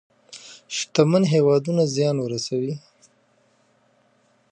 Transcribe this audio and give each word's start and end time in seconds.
شتمن 0.75 1.23
هېوادونه 1.33 1.83
زيان 1.95 2.15
ورسوي. 2.21 2.73